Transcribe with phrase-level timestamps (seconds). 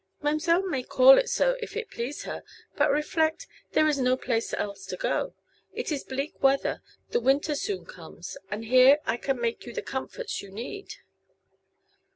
[0.23, 2.43] "Ma'm'selle may call it so, if it please her.
[2.75, 5.35] But reflect; there is no place else to go.
[5.73, 6.81] It is bleak weather,
[7.11, 8.35] the winter soon comes.
[8.49, 10.91] And here I can make you the comforts you need."